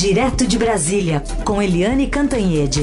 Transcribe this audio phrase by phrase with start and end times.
[0.00, 2.82] Direto de Brasília, com Eliane Cantanhede.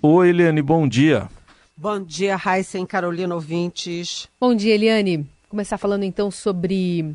[0.00, 1.28] Oi, Eliane, bom dia.
[1.76, 4.28] Bom dia, Raíssa e Carolina ouvintes.
[4.40, 5.26] Bom dia, Eliane.
[5.50, 7.14] Começar falando então sobre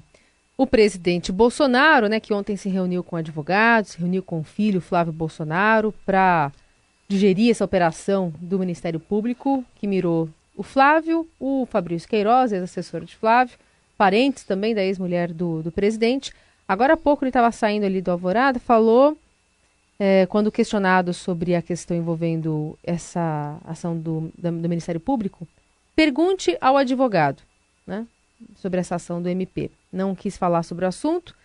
[0.56, 4.80] o presidente Bolsonaro, né, que ontem se reuniu com advogados, se reuniu com o filho
[4.80, 6.52] Flávio Bolsonaro para
[7.08, 10.30] digerir essa operação do Ministério Público que mirou
[10.62, 13.58] o Flávio, o Fabrício Queiroz, ex-assessor de Flávio,
[13.98, 16.32] parentes também da ex-mulher do, do presidente.
[16.68, 19.18] Agora há pouco ele estava saindo ali do Alvorada, falou,
[20.00, 25.48] é, quando questionado sobre a questão envolvendo essa ação do, do, Ministério Público,
[25.96, 27.42] pergunte ao advogado
[27.88, 28.06] né,
[28.56, 29.72] sobre essa ação do MP.
[29.92, 31.36] Não quis falar sobre o assunto.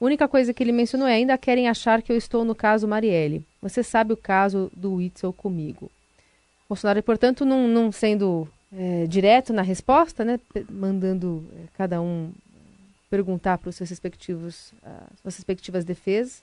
[0.00, 2.86] A única coisa que ele mencionou é: ainda querem achar que eu estou no caso
[2.86, 3.44] Marielle.
[3.60, 5.90] Você sabe o caso do Witzel comigo.
[6.68, 10.38] Bolsonaro, portanto, não, não sendo é, direto na resposta, né,
[10.70, 12.30] mandando é, cada um
[13.08, 16.42] perguntar para os seus respectivos, as suas respectivas defesas,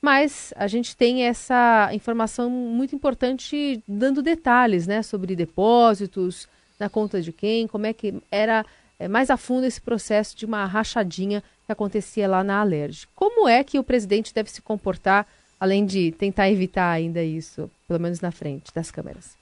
[0.00, 7.20] mas a gente tem essa informação muito importante dando detalhes, né, sobre depósitos, na conta
[7.20, 8.64] de quem, como é que era
[8.98, 13.06] é, mais a fundo esse processo de uma rachadinha que acontecia lá na Alerj.
[13.14, 15.26] Como é que o presidente deve se comportar,
[15.58, 19.36] além de tentar evitar ainda isso, pelo menos na frente das câmeras?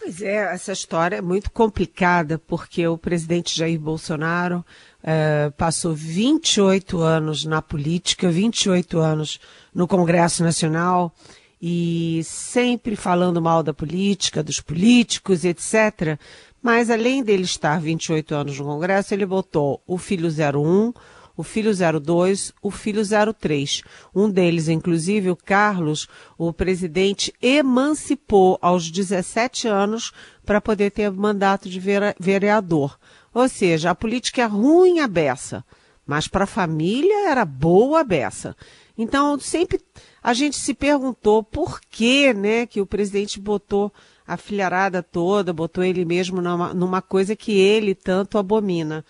[0.00, 4.64] Pois é, essa história é muito complicada, porque o presidente Jair Bolsonaro
[5.02, 9.40] é, passou 28 anos na política, 28 anos
[9.74, 11.12] no Congresso Nacional,
[11.60, 16.18] e sempre falando mal da política, dos políticos, etc.
[16.62, 20.92] Mas além dele estar 28 anos no Congresso, ele botou o filho 01,
[21.38, 23.00] o filho 02, o filho
[23.32, 23.82] 03.
[24.12, 30.12] Um deles, inclusive, o Carlos, o presidente emancipou aos 17 anos
[30.44, 31.78] para poder ter mandato de
[32.18, 32.98] vereador.
[33.32, 35.64] Ou seja, a política é ruim a beça,
[36.04, 38.56] mas para a família era boa a beça.
[38.96, 39.80] Então, sempre
[40.20, 43.92] a gente se perguntou por que, né, que o presidente botou
[44.26, 49.04] a filharada toda, botou ele mesmo numa, numa coisa que ele tanto abomina.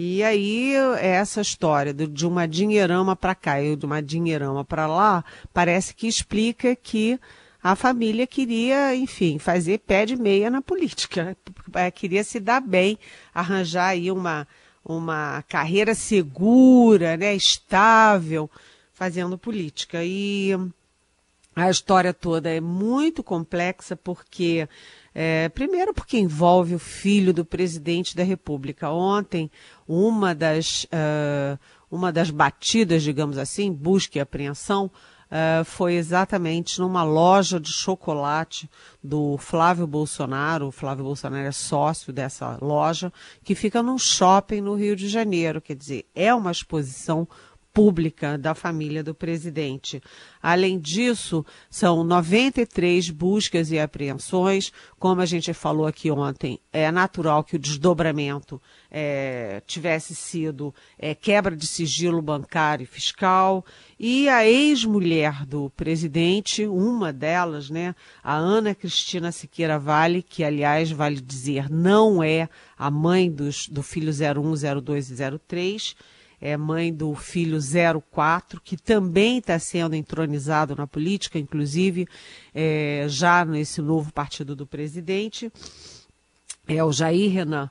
[0.00, 5.24] E aí, essa história de uma dinheirama para cá e de uma dinheirama para lá,
[5.52, 7.18] parece que explica que
[7.60, 11.36] a família queria, enfim, fazer pé de meia na política.
[11.74, 12.96] É, queria se dar bem,
[13.34, 14.46] arranjar aí uma,
[14.84, 18.48] uma carreira segura, né, estável,
[18.94, 20.04] fazendo política.
[20.04, 20.52] E
[21.56, 24.68] a história toda é muito complexa porque
[25.20, 28.88] é, primeiro, porque envolve o filho do presidente da República.
[28.88, 29.50] Ontem,
[29.84, 31.58] uma das, uh,
[31.90, 38.70] uma das batidas, digamos assim, busca e apreensão, uh, foi exatamente numa loja de chocolate
[39.02, 40.68] do Flávio Bolsonaro.
[40.68, 43.12] O Flávio Bolsonaro é sócio dessa loja,
[43.42, 45.60] que fica num shopping no Rio de Janeiro.
[45.60, 47.26] Quer dizer, é uma exposição
[47.78, 50.02] pública da família do presidente.
[50.42, 54.72] Além disso, são 93 buscas e apreensões.
[54.98, 61.14] Como a gente falou aqui ontem, é natural que o desdobramento é, tivesse sido é,
[61.14, 63.64] quebra de sigilo bancário e fiscal.
[63.96, 67.94] E a ex-mulher do presidente, uma delas, né,
[68.24, 73.84] a Ana Cristina Siqueira Vale, que aliás, vale dizer, não é a mãe dos, do
[73.84, 77.58] filho 01, 02 e 03 é mãe do filho
[78.10, 82.06] 04, que também está sendo entronizado na política, inclusive
[82.54, 85.52] é, já nesse novo partido do presidente,
[86.66, 87.70] é o Jair Renan.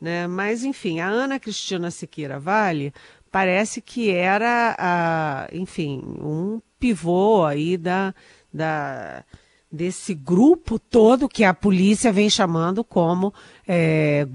[0.00, 0.26] Né?
[0.26, 2.92] Mas, enfim, a Ana Cristina Siqueira Vale
[3.30, 8.14] parece que era, a, enfim, um pivô aí da,
[8.52, 9.24] da,
[9.74, 13.34] desse grupo todo que a polícia vem chamando como
[13.66, 14.26] é,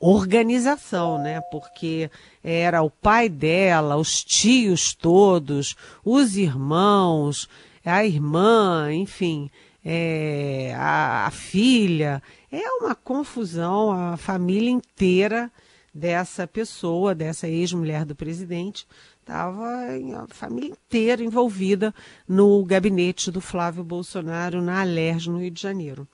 [0.00, 1.40] organização, né?
[1.50, 2.10] Porque
[2.42, 7.48] era o pai dela, os tios todos, os irmãos,
[7.84, 9.50] a irmã, enfim,
[9.84, 12.22] é, a, a filha.
[12.50, 15.50] É uma confusão, a família inteira
[15.92, 18.86] dessa pessoa, dessa ex-mulher do presidente,
[19.28, 19.84] estava
[20.22, 21.94] a família inteira envolvida
[22.26, 26.08] no gabinete do Flávio Bolsonaro na Alerj, no Rio de Janeiro.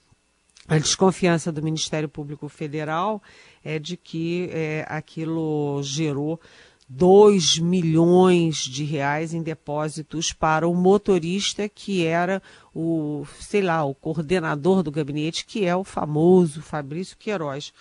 [0.67, 3.23] A desconfiança do Ministério Público Federal
[3.63, 6.41] é de que é, aquilo gerou
[6.89, 12.43] 2 milhões de reais em depósitos para o motorista que era
[12.75, 17.73] o, sei lá, o coordenador do gabinete, que é o famoso Fabrício Queiroz.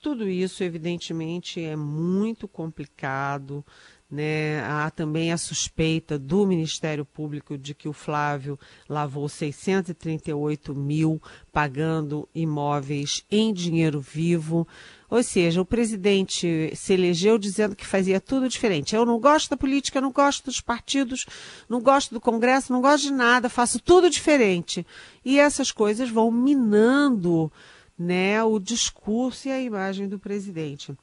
[0.00, 3.64] Tudo isso, evidentemente, é muito complicado,
[4.10, 4.60] Né?
[4.64, 8.58] Há também a suspeita do Ministério Público de que o Flávio
[8.88, 11.22] lavou 638 mil
[11.52, 14.66] pagando imóveis em dinheiro vivo.
[15.08, 18.96] Ou seja, o presidente se elegeu dizendo que fazia tudo diferente.
[18.96, 21.26] Eu não gosto da política, não gosto dos partidos,
[21.68, 24.84] não gosto do Congresso, não gosto de nada, faço tudo diferente.
[25.24, 27.50] E essas coisas vão minando
[27.96, 30.96] né, o discurso e a imagem do presidente.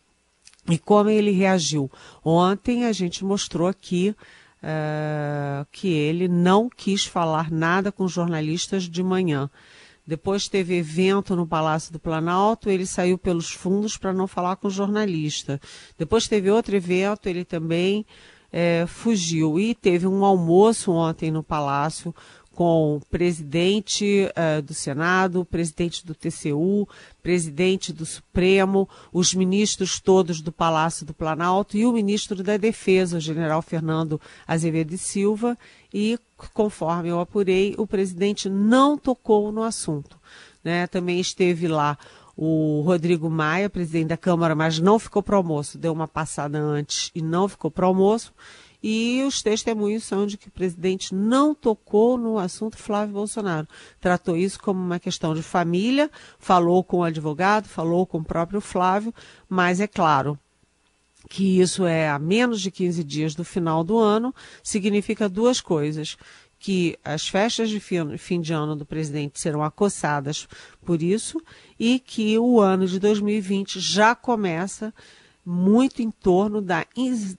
[0.69, 1.89] E como ele reagiu?
[2.23, 4.15] Ontem a gente mostrou aqui
[4.61, 9.49] uh, que ele não quis falar nada com jornalistas de manhã.
[10.05, 14.69] Depois teve evento no Palácio do Planalto, ele saiu pelos fundos para não falar com
[14.69, 15.59] jornalista.
[15.97, 18.05] Depois teve outro evento, ele também
[18.51, 19.59] é, fugiu.
[19.59, 22.15] E teve um almoço ontem no Palácio
[22.57, 26.89] com presidente uh, do Senado, presidente do TCU,
[27.21, 33.17] presidente do Supremo, os ministros todos do Palácio do Planalto e o ministro da Defesa,
[33.17, 35.55] o general Fernando Azevedo e Silva,
[35.93, 36.17] e,
[36.51, 40.17] conforme eu apurei, o presidente não tocou no assunto.
[40.63, 40.87] Né?
[40.87, 41.95] Também esteve lá
[42.35, 47.11] o Rodrigo Maia, presidente da Câmara, mas não ficou para almoço, deu uma passada antes
[47.13, 48.33] e não ficou para almoço.
[48.81, 53.67] E os testemunhos são de que o presidente não tocou no assunto Flávio Bolsonaro.
[53.99, 58.61] Tratou isso como uma questão de família, falou com o advogado, falou com o próprio
[58.61, 59.13] Flávio,
[59.49, 60.37] mas é claro,
[61.27, 64.33] que isso é a menos de 15 dias do final do ano,
[64.63, 66.17] significa duas coisas.
[66.59, 70.47] Que as festas de fim de ano do presidente serão acossadas
[70.83, 71.39] por isso
[71.79, 74.91] e que o ano de 2020 já começa
[75.49, 76.85] muito em torno da,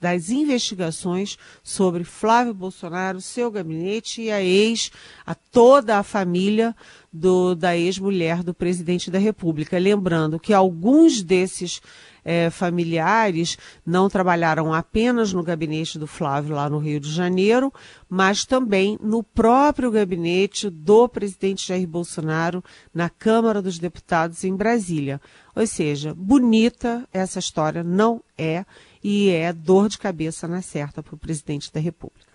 [0.00, 4.90] das investigações sobre Flávio Bolsonaro, seu gabinete e a ex,
[5.26, 6.74] a toda a família
[7.12, 9.78] do, da ex-mulher do presidente da República.
[9.78, 11.80] Lembrando que alguns desses
[12.24, 13.56] é, familiares
[13.86, 17.72] não trabalharam apenas no gabinete do Flávio lá no Rio de Janeiro,
[18.08, 22.62] mas também no próprio gabinete do presidente Jair Bolsonaro
[22.92, 25.20] na Câmara dos Deputados em Brasília.
[25.56, 28.64] Ou seja, bonita essa história não é
[29.02, 32.27] e é dor de cabeça na certa para o presidente da República.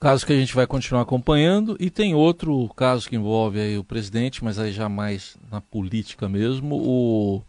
[0.00, 3.84] Caso que a gente vai continuar acompanhando e tem outro caso que envolve aí o
[3.84, 7.42] presidente, mas aí já mais na política mesmo, o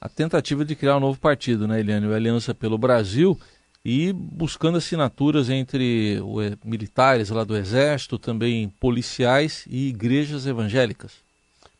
[0.00, 2.08] a tentativa de criar um novo partido, né, Eliane?
[2.08, 3.38] O Aliança pelo Brasil
[3.84, 6.18] e buscando assinaturas entre
[6.64, 11.12] militares lá do Exército, também policiais e igrejas evangélicas.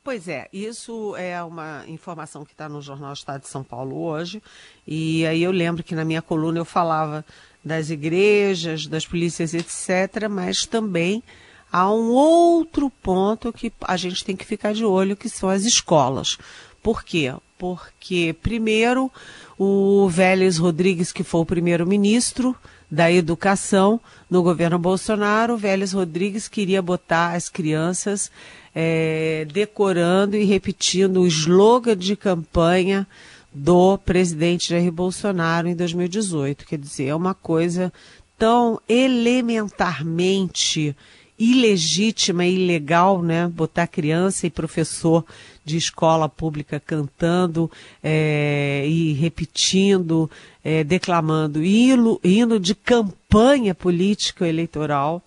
[0.05, 4.43] Pois é, isso é uma informação que está no Jornal Estado de São Paulo hoje.
[4.87, 7.25] E aí eu lembro que na minha coluna eu falava
[7.65, 11.23] das igrejas, das polícias, etc., mas também
[11.71, 15.65] há um outro ponto que a gente tem que ficar de olho, que são as
[15.65, 16.39] escolas.
[16.83, 17.33] Por quê?
[17.57, 19.11] Porque, primeiro,
[19.57, 22.57] o Vélez Rodrigues, que foi o primeiro-ministro
[22.91, 28.31] da Educação no governo Bolsonaro, o Vélez Rodrigues queria botar as crianças
[28.75, 33.07] é, decorando e repetindo o slogan de campanha
[33.53, 36.67] do presidente Jair Bolsonaro em 2018.
[36.67, 37.93] Quer dizer, é uma coisa
[38.39, 40.97] tão elementarmente
[41.39, 43.49] ilegítima e ilegal, né?
[43.49, 45.25] Botar criança e professor
[45.65, 47.71] de escola pública cantando
[48.03, 50.31] é, e repetindo,
[50.65, 55.23] é, declamando hino, hino de campanha política eleitoral.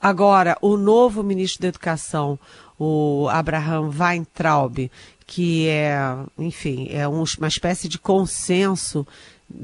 [0.00, 2.38] Agora, o novo ministro da Educação,
[2.78, 4.90] o Abraham Weintraub,
[5.26, 5.96] que é,
[6.38, 9.06] enfim, é um, uma espécie de consenso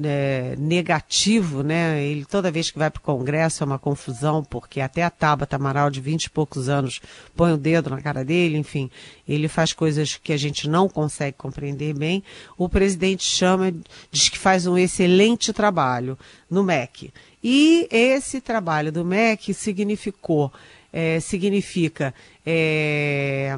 [0.03, 2.03] é, negativo, né?
[2.03, 5.57] Ele toda vez que vai para o Congresso é uma confusão, porque até a Tabata
[5.57, 7.01] Amaral, de vinte e poucos anos,
[7.35, 8.91] põe o dedo na cara dele, enfim,
[9.27, 12.23] ele faz coisas que a gente não consegue compreender bem.
[12.57, 13.73] O presidente chama,
[14.11, 16.19] diz que faz um excelente trabalho
[16.49, 17.13] no MEC.
[17.43, 20.53] E esse trabalho do MEC significou,
[20.93, 23.57] é, significa é,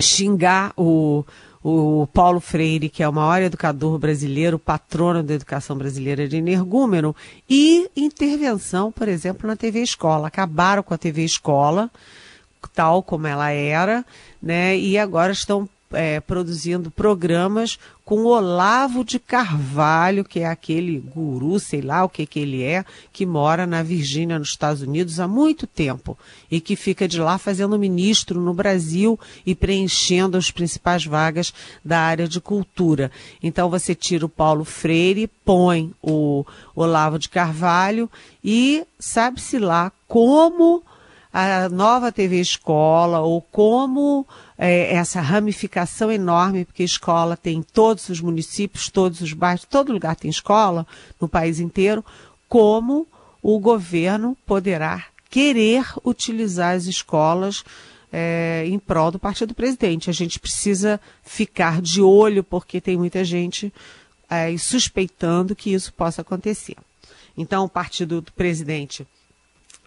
[0.00, 1.24] xingar o
[1.62, 7.14] o Paulo Freire, que é o maior educador brasileiro, patrono da educação brasileira de energúmeno,
[7.48, 10.28] e intervenção, por exemplo, na TV Escola.
[10.28, 11.90] Acabaram com a TV Escola,
[12.74, 14.04] tal como ela era,
[14.42, 14.76] né?
[14.78, 21.80] E agora estão é, produzindo programas com Olavo de Carvalho, que é aquele guru, sei
[21.80, 25.66] lá o que, que ele é, que mora na Virgínia, nos Estados Unidos, há muito
[25.66, 26.18] tempo
[26.50, 31.52] e que fica de lá fazendo ministro no Brasil e preenchendo as principais vagas
[31.84, 33.10] da área de cultura.
[33.42, 36.44] Então você tira o Paulo Freire, põe o
[36.74, 38.10] Olavo de Carvalho
[38.42, 40.82] e sabe-se lá como
[41.32, 44.26] a nova TV Escola ou como
[44.62, 49.90] é, essa ramificação enorme, porque escola tem em todos os municípios, todos os bairros, todo
[49.90, 50.86] lugar tem escola
[51.18, 52.04] no país inteiro,
[52.46, 53.08] como
[53.42, 57.64] o governo poderá querer utilizar as escolas
[58.12, 60.10] é, em prol do partido presidente.
[60.10, 63.72] A gente precisa ficar de olho, porque tem muita gente
[64.28, 66.76] é, suspeitando que isso possa acontecer.
[67.34, 69.06] Então, o partido do presidente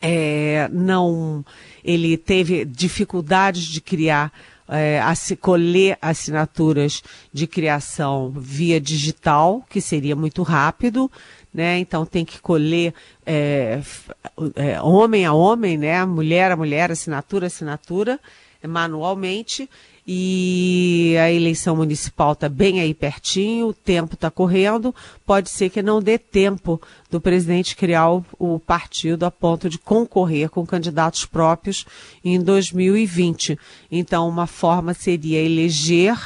[0.02, 1.46] é, não,
[1.84, 4.34] ele teve dificuldades de criar
[4.68, 5.02] é,
[5.42, 7.02] colher assinaturas
[7.32, 11.12] de criação via digital, que seria muito rápido,
[11.54, 11.78] né?
[11.80, 12.94] Então tem que colher
[13.26, 13.82] é,
[14.56, 16.04] é, homem a homem, né?
[16.06, 18.20] Mulher a mulher, assinatura a assinatura,
[18.68, 19.70] manualmente.
[20.06, 24.94] E a eleição municipal está bem aí pertinho, o tempo está correndo.
[25.26, 29.80] Pode ser que não dê tempo do presidente criar o, o partido a ponto de
[29.80, 31.86] concorrer com candidatos próprios
[32.24, 33.58] em 2020.
[33.90, 36.18] Então, uma forma seria eleger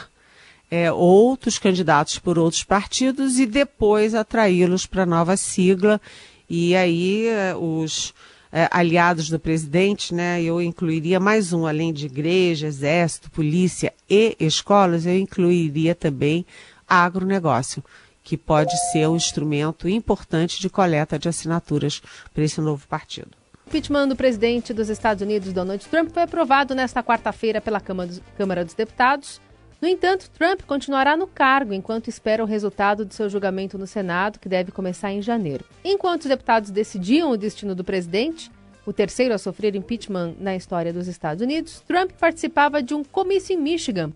[0.71, 6.01] é, outros candidatos por outros partidos e depois atraí-los para a nova sigla.
[6.49, 8.13] E aí é, os
[8.51, 14.35] é, aliados do presidente, né, eu incluiria mais um, além de igreja, exército, polícia e
[14.39, 16.45] escolas, eu incluiria também
[16.87, 17.83] agronegócio,
[18.23, 22.01] que pode ser um instrumento importante de coleta de assinaturas
[22.33, 23.31] para esse novo partido.
[23.65, 28.63] O impeachment do presidente dos Estados Unidos, Donald Trump, foi aprovado nesta quarta-feira pela Câmara
[28.63, 29.41] dos Deputados.
[29.79, 34.39] No entanto, Trump continuará no cargo enquanto espera o resultado do seu julgamento no Senado,
[34.39, 35.63] que deve começar em janeiro.
[35.83, 38.51] Enquanto os deputados decidiam o destino do presidente,
[38.87, 43.53] o terceiro a sofrer impeachment na história dos Estados Unidos, Trump participava de um comício
[43.53, 44.11] em Michigan.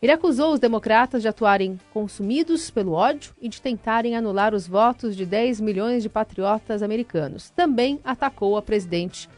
[0.00, 5.16] Ele acusou os democratas de atuarem consumidos pelo ódio e de tentarem anular os votos
[5.16, 7.50] de 10 milhões de patriotas americanos.
[7.50, 9.28] Também atacou a presidente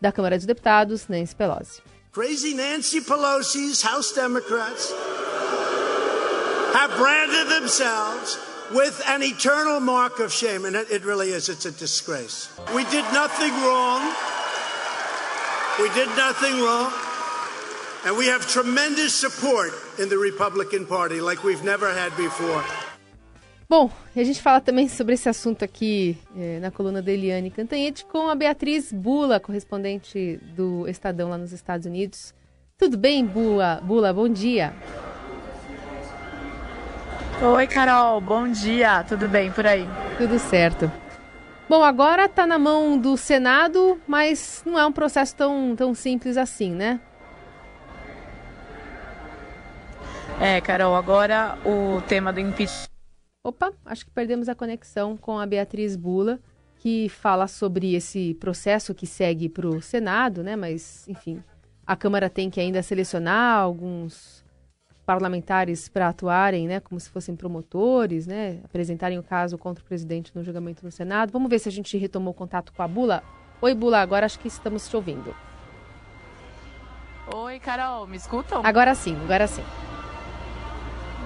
[0.00, 1.80] da Câmara dos Deputados, Nancy Pelosi.
[2.12, 4.92] Crazy Nancy Pelosi's House Democrats
[6.72, 8.38] have branded themselves
[8.72, 11.48] with an eternal mark of shame, and it really is.
[11.48, 12.48] It's a disgrace.
[12.74, 14.02] We did nothing wrong.
[15.80, 16.92] We did nothing wrong.
[18.06, 22.64] And we have tremendous support in the Republican Party like we've never had before.
[23.68, 28.04] Bom, a gente fala também sobre esse assunto aqui é, na coluna da Eliane Cantanhete
[28.04, 32.34] com a Beatriz Bula, correspondente do Estadão lá nos Estados Unidos.
[32.76, 33.80] Tudo bem, Bula?
[33.84, 34.74] Bula, bom dia.
[37.42, 39.02] Oi, Carol, bom dia.
[39.04, 39.88] Tudo bem por aí?
[40.18, 40.92] Tudo certo.
[41.66, 46.36] Bom, agora está na mão do Senado, mas não é um processo tão, tão simples
[46.36, 47.00] assim, né?
[50.38, 52.90] É, Carol, agora o tema do impeachment
[53.42, 56.38] Opa, acho que perdemos a conexão com a Beatriz Bula,
[56.76, 60.56] que fala sobre esse processo que segue para o Senado, né?
[60.56, 61.42] Mas, enfim,
[61.86, 64.44] a Câmara tem que ainda selecionar alguns
[65.10, 66.78] parlamentares para atuarem, né?
[66.78, 68.60] Como se fossem promotores, né?
[68.64, 71.32] Apresentarem o caso contra o presidente no julgamento no Senado.
[71.32, 73.20] Vamos ver se a gente retomou contato com a Bula.
[73.60, 75.34] Oi, Bula, agora acho que estamos te ouvindo.
[77.34, 78.62] Oi, Carol, me escutam?
[78.64, 79.64] Agora sim, agora sim.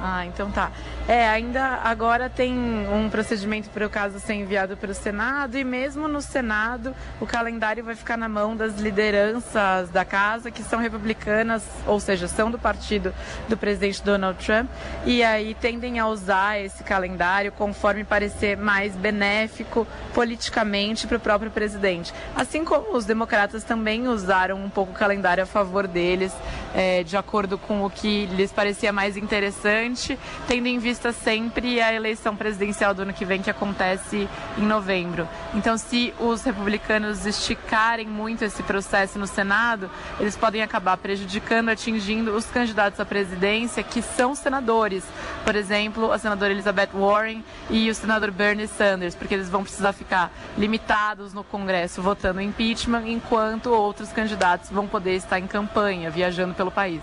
[0.01, 0.71] Ah, então tá.
[1.07, 5.65] É, ainda agora tem um procedimento para o caso ser enviado para o Senado e
[5.65, 10.79] mesmo no Senado o calendário vai ficar na mão das lideranças da casa que são
[10.79, 13.15] republicanas, ou seja, são do partido
[13.49, 14.69] do presidente Donald Trump
[15.05, 21.51] e aí tendem a usar esse calendário conforme parecer mais benéfico politicamente para o próprio
[21.51, 22.13] presidente.
[22.35, 26.33] Assim como os democratas também usaram um pouco o calendário a favor deles,
[26.75, 31.93] é, de acordo com o que lhes parecia mais interessante tendo em vista sempre a
[31.93, 34.29] eleição presidencial do ano que vem, que acontece
[34.59, 35.29] em novembro.
[35.55, 42.35] Então, se os republicanos esticarem muito esse processo no Senado, eles podem acabar prejudicando, atingindo
[42.35, 45.05] os candidatos à presidência que são senadores.
[45.45, 49.93] Por exemplo, a senadora Elizabeth Warren e o senador Bernie Sanders, porque eles vão precisar
[49.93, 56.55] ficar limitados no Congresso votando impeachment, enquanto outros candidatos vão poder estar em campanha, viajando
[56.55, 57.03] pelo país.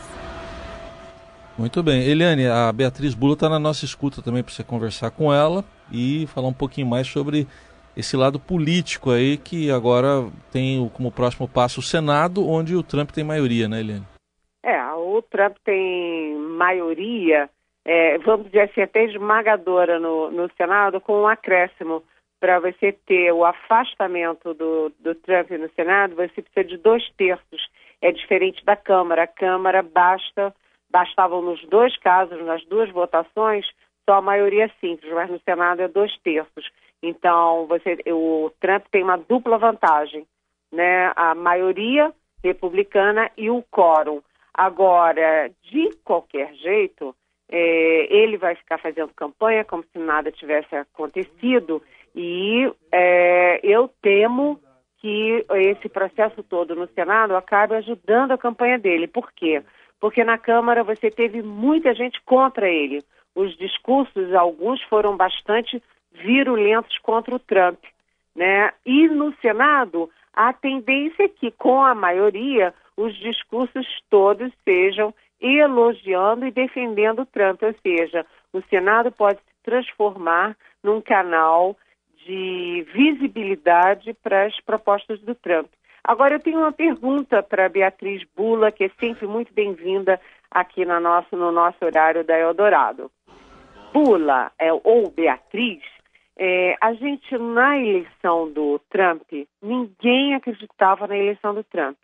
[1.57, 2.01] Muito bem.
[2.03, 6.25] Eliane, a Beatriz Bula está na nossa escuta também para você conversar com ela e
[6.27, 7.45] falar um pouquinho mais sobre
[7.95, 13.11] esse lado político aí que agora tem como próximo passo o Senado, onde o Trump
[13.11, 14.05] tem maioria, né, Eliane?
[14.63, 17.49] É, o Trump tem maioria,
[17.83, 22.03] é, vamos dizer assim, até esmagadora no, no Senado, com um acréscimo.
[22.39, 27.69] Para você ter o afastamento do, do Trump no Senado, você precisa de dois terços.
[28.01, 29.23] É diferente da Câmara.
[29.23, 30.53] A Câmara basta
[30.91, 33.65] bastavam nos dois casos, nas duas votações,
[34.05, 36.69] só a maioria simples, mas no Senado é dois terços.
[37.01, 40.27] Então, você, o Trump tem uma dupla vantagem,
[40.71, 41.11] né?
[41.15, 44.21] A maioria republicana e o quórum.
[44.53, 47.15] Agora, de qualquer jeito,
[47.49, 51.81] é, ele vai ficar fazendo campanha como se nada tivesse acontecido
[52.15, 54.59] e é, eu temo
[55.01, 59.07] que esse processo todo no Senado acabe ajudando a campanha dele.
[59.07, 59.63] Por quê?
[59.99, 63.03] Porque na Câmara você teve muita gente contra ele.
[63.35, 65.81] Os discursos, alguns foram bastante
[66.11, 67.79] virulentos contra o Trump.
[68.35, 68.71] Né?
[68.85, 76.45] E no Senado, a tendência é que, com a maioria, os discursos todos sejam elogiando
[76.45, 81.75] e defendendo o Trump, ou seja, o Senado pode se transformar num canal
[82.25, 85.67] de visibilidade para as propostas do Trump.
[86.03, 90.99] Agora, eu tenho uma pergunta para Beatriz Bula, que é sempre muito bem-vinda aqui no
[90.99, 93.11] nosso, no nosso horário da Eldorado.
[93.93, 95.81] Bula, é, ou Beatriz,
[96.37, 99.21] é, a gente, na eleição do Trump,
[99.61, 101.97] ninguém acreditava na eleição do Trump.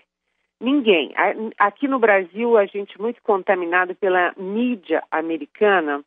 [0.59, 1.13] Ninguém.
[1.57, 6.03] Aqui no Brasil, a gente muito contaminado pela mídia americana,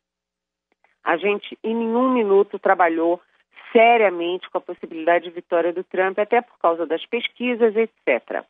[1.03, 3.19] a gente em nenhum minuto trabalhou
[3.71, 8.43] seriamente com a possibilidade de vitória do Trump, até por causa das pesquisas, etc.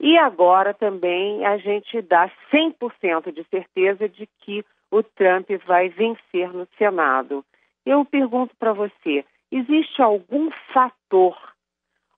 [0.00, 6.52] E agora também a gente dá 100% de certeza de que o Trump vai vencer
[6.52, 7.44] no Senado.
[7.84, 11.36] Eu pergunto para você: existe algum fator,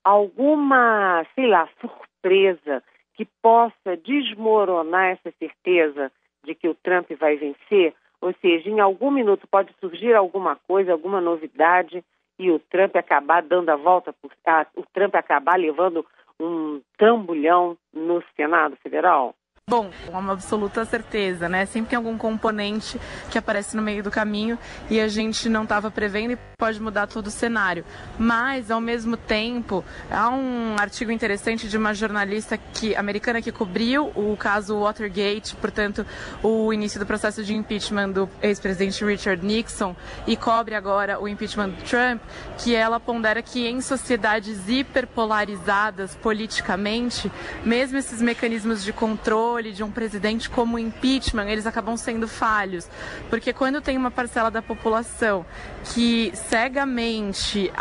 [0.02, 2.82] alguma, sei lá, surpresa
[3.14, 6.10] que possa desmoronar essa certeza
[6.44, 7.94] de que o Trump vai vencer?
[8.20, 12.02] Ou seja, em algum minuto pode surgir alguma coisa, alguma novidade
[12.38, 16.06] e o Trump acabar dando a volta, por, a, o Trump acabar levando
[16.38, 19.34] um trambolhão no Senado Federal?
[19.68, 21.66] Bom, uma absoluta certeza, né?
[21.66, 22.98] Sempre tem algum componente
[23.30, 24.58] que aparece no meio do caminho
[24.88, 27.84] e a gente não estava prevendo e pode mudar todo o cenário.
[28.18, 34.10] Mas, ao mesmo tempo, há um artigo interessante de uma jornalista que, americana que cobriu
[34.16, 36.06] o caso Watergate, portanto,
[36.42, 39.94] o início do processo de impeachment do ex-presidente Richard Nixon
[40.26, 42.22] e cobre agora o impeachment do Trump,
[42.56, 47.30] que ela pondera que em sociedades hiperpolarizadas politicamente,
[47.66, 52.28] mesmo esses mecanismos de controle controle de um presidente como o impeachment, eles acabam sendo
[52.28, 52.88] falhos.
[53.28, 55.44] Porque quando tem uma parcela da população
[55.92, 57.72] que cegamente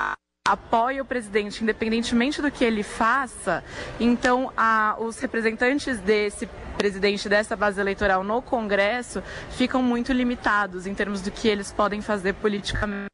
[0.47, 3.63] apoia o presidente, independentemente do que ele faça,
[3.99, 6.47] então a, os representantes desse
[6.77, 12.01] presidente dessa base eleitoral no Congresso ficam muito limitados em termos do que eles podem
[12.01, 13.07] fazer politicamente.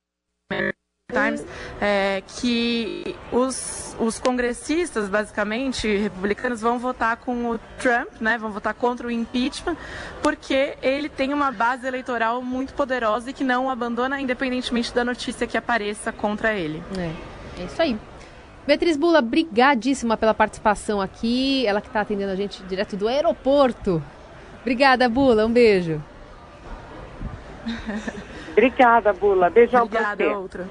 [1.14, 1.46] Times,
[1.82, 8.74] é, que os, os congressistas, basicamente, republicanos, vão votar com o Trump, né, vão votar
[8.74, 9.78] contra o impeachment,
[10.22, 15.04] porque ele tem uma base eleitoral muito poderosa e que não o abandona, independentemente da
[15.04, 16.84] notícia que apareça contra ele.
[16.98, 17.98] É, é isso aí.
[18.66, 24.02] Beatriz Bula, brigadíssima pela participação aqui, ela que está atendendo a gente direto do aeroporto.
[24.62, 26.02] Obrigada, Bula, um beijo.
[28.52, 29.50] Obrigada, Bula.
[29.50, 30.36] Beijão Obrigada, pra você.
[30.36, 30.70] outra.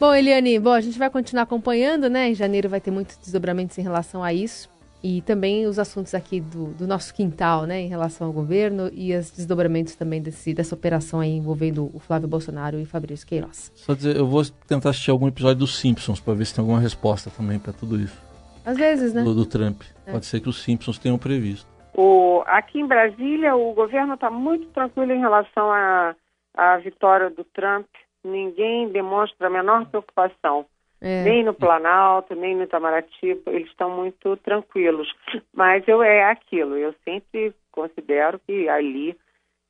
[0.00, 2.30] Bom, Eliane, bom, a gente vai continuar acompanhando, né?
[2.30, 4.70] Em janeiro vai ter muitos desdobramentos em relação a isso.
[5.04, 7.82] E também os assuntos aqui do, do nosso quintal, né?
[7.82, 12.26] Em relação ao governo e os desdobramentos também desse, dessa operação aí envolvendo o Flávio
[12.26, 13.70] Bolsonaro e Fabrício Queiroz.
[13.74, 16.80] Só dizer, eu vou tentar assistir algum episódio dos Simpsons para ver se tem alguma
[16.80, 18.18] resposta também para tudo isso.
[18.64, 19.22] Às vezes, né?
[19.22, 19.82] Do, do Trump.
[20.06, 20.12] É.
[20.12, 21.68] Pode ser que os Simpsons tenham previsto.
[21.92, 26.14] O, aqui em Brasília, o governo está muito tranquilo em relação à,
[26.56, 27.84] à vitória do Trump
[28.24, 30.66] ninguém demonstra a menor preocupação.
[31.00, 31.24] É.
[31.24, 35.08] Nem no Planalto, nem no Itamaraty, eles estão muito tranquilos.
[35.54, 39.16] Mas eu é aquilo, eu sempre considero que ali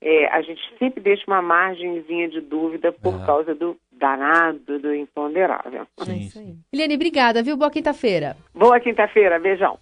[0.03, 3.27] é, a gente sempre deixa uma margenzinha de dúvida por é.
[3.27, 5.87] causa do danado, do imponderável.
[5.99, 6.13] Sim.
[6.13, 6.55] É isso aí.
[6.73, 7.57] Eliane, obrigada, viu?
[7.57, 8.37] Boa quinta-feira.
[8.55, 9.79] Boa quinta-feira, beijão.